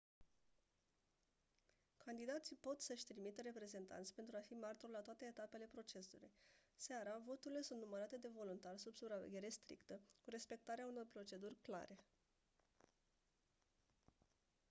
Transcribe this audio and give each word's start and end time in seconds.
candidații 1.97 2.55
pot 2.55 2.81
să-și 2.81 3.05
trimită 3.05 3.41
reprezentanți 3.43 4.13
pentru 4.13 4.35
a 4.37 4.45
fi 4.47 4.53
martori 4.53 4.91
la 4.91 4.99
toate 4.99 5.25
etapele 5.25 5.69
procesului 5.71 6.31
seara 6.75 7.21
voturile 7.25 7.61
sunt 7.61 7.79
numărate 7.79 8.17
de 8.17 8.31
voluntari 8.35 8.79
sub 8.79 8.95
supraveghere 8.95 9.49
strictă 9.49 9.99
cu 10.23 10.29
respectarea 10.29 10.85
unor 10.87 11.05
proceduri 11.11 11.57
clare 11.61 11.97